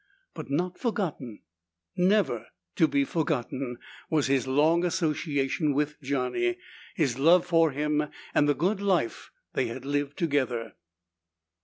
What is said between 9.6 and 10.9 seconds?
had lived together.